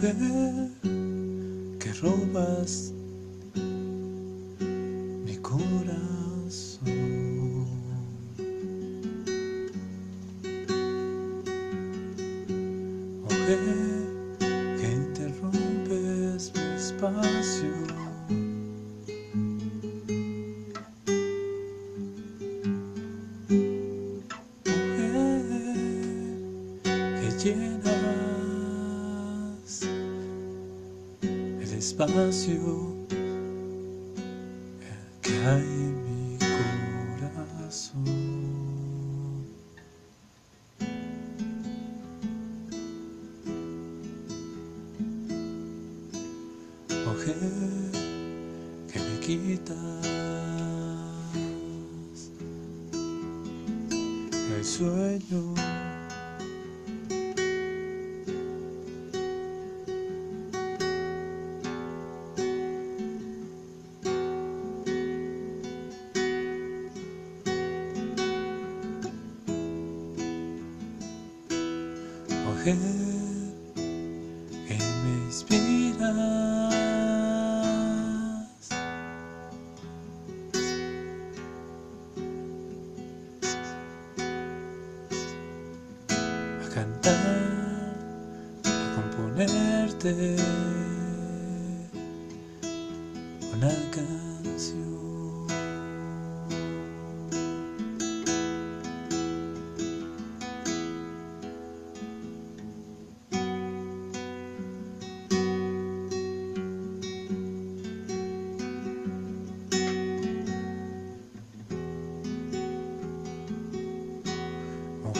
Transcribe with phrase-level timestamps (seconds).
[0.00, 0.14] Mujer
[1.80, 2.92] que robas
[5.24, 6.86] mi corazón.
[13.24, 13.58] Mujer
[14.78, 17.97] que interrumpes mi espacio.
[35.48, 36.38] Hay mi
[37.18, 38.04] corazón.
[47.06, 47.36] Mujer
[48.92, 49.78] que me quitas
[54.56, 55.77] el sueño.
[75.38, 76.16] Inspiras
[86.64, 87.14] a cantar,
[88.64, 90.36] a componerte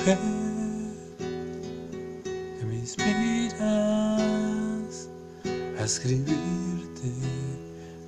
[0.09, 0.25] Mujer
[2.59, 3.61] que me inspiras
[5.79, 7.09] a escribirte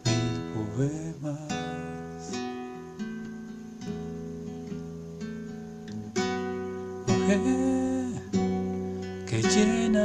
[0.06, 2.32] mil poemas.
[7.06, 7.40] Mujer
[9.26, 10.00] que llenas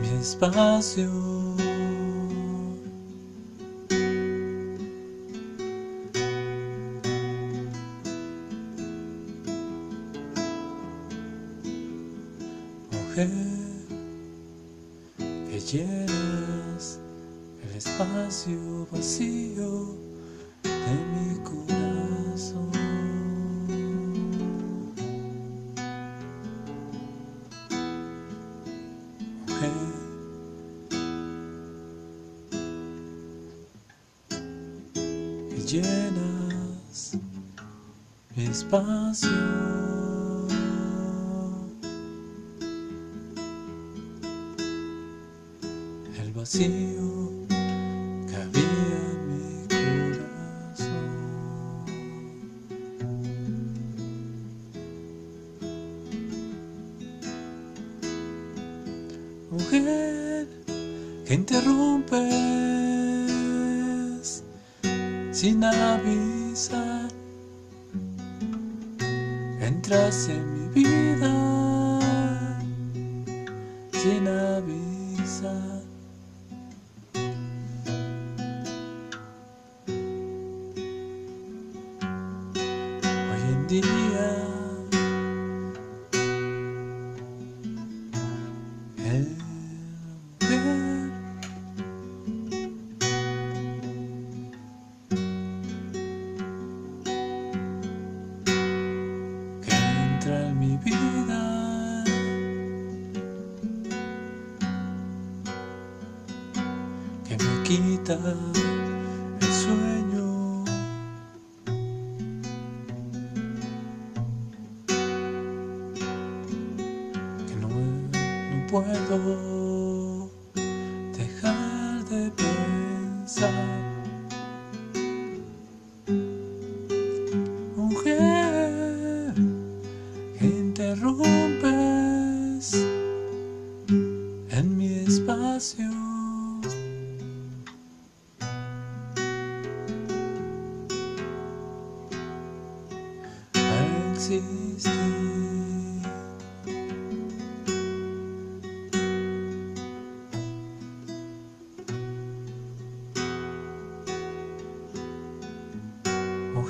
[0.00, 1.35] mi espacio.
[35.66, 37.18] Llenas
[38.36, 39.28] mi espacio.
[46.20, 47.05] el vacío
[65.36, 67.10] sin avisar,
[69.60, 72.00] entras en mi vida
[73.92, 75.75] sin avisar.
[107.26, 108.16] Que me quita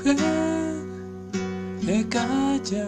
[0.06, 2.86] Mujer calla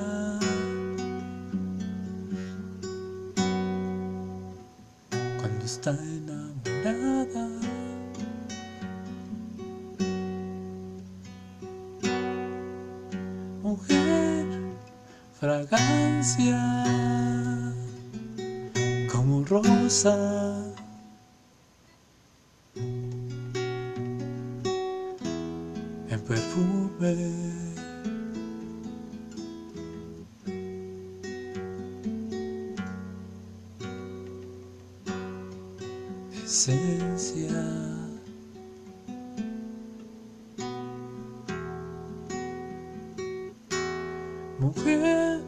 [5.65, 7.49] está enamorada.
[13.63, 14.47] Mujer,
[15.41, 16.61] fragancia
[19.13, 20.38] como rosa.
[36.49, 37.63] Esencia.
[44.59, 45.43] Mujer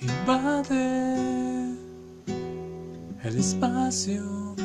[0.00, 1.76] invade
[3.24, 4.56] el espacio,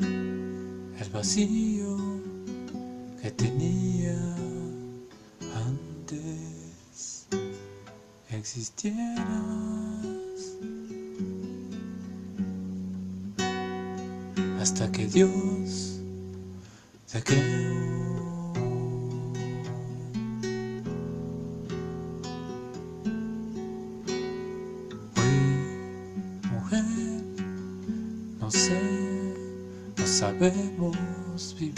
[0.00, 1.96] el vacío
[3.22, 4.18] que tenía
[5.54, 7.28] antes
[8.30, 9.67] existieras.
[14.80, 15.98] Hasta que Dios
[17.10, 18.52] te creó.
[26.52, 26.84] Mujer,
[28.38, 28.80] no sé,
[29.96, 31.74] no sabemos vivir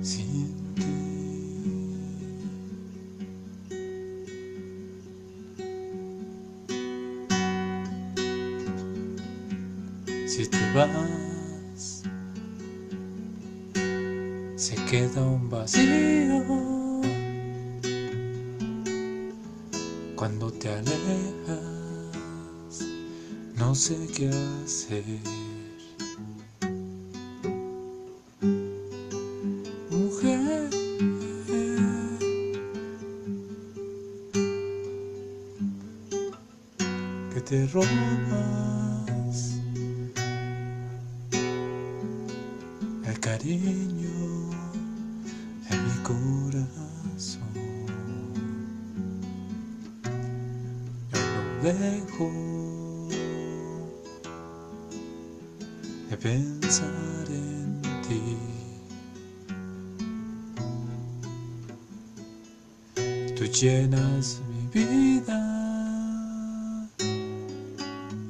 [0.00, 0.84] sin ti.
[10.26, 11.29] Si te vas,
[14.90, 16.42] queda un vacío.
[20.16, 21.60] Cuando te alejas,
[23.54, 24.30] no sé qué
[24.64, 25.04] hacer.
[29.90, 30.70] Mujer,
[37.32, 37.90] que te robas
[43.06, 43.79] el cariño
[51.62, 52.30] Dejo
[56.08, 58.38] de pensar en ti.
[63.36, 65.38] Tú llenas mi vida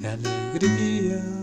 [0.01, 1.40] de alegría.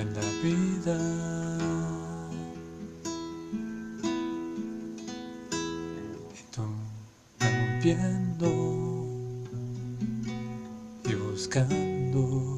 [0.00, 0.96] En la vida.
[6.34, 6.62] Y tú
[7.40, 8.48] rompiendo
[11.04, 12.57] y buscando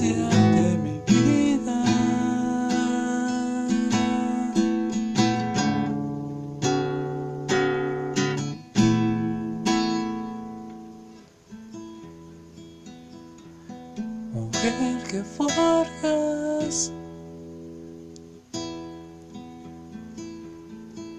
[0.00, 1.84] de mi vida.
[14.32, 16.92] Mujer que forjas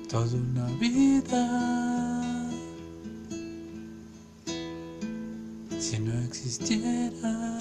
[0.07, 1.43] toda una vida.
[5.79, 7.59] Si no existiera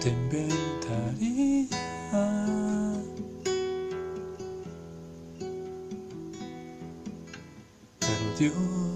[0.00, 1.68] te inventaría.
[8.00, 8.91] Pero Dios